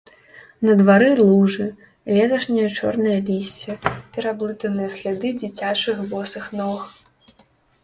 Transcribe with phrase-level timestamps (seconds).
[0.67, 1.67] На двары лужы,
[2.15, 3.77] леташняе чорнае лісце,
[4.17, 6.81] пераблытаныя сляды дзіцячых босых ног.